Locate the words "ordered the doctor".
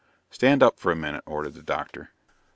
1.27-2.09